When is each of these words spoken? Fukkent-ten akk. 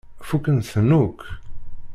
Fukkent-ten 0.27 0.89
akk. 1.03 1.21